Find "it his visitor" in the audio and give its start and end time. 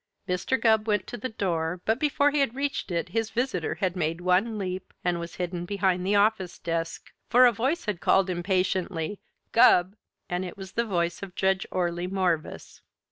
2.89-3.75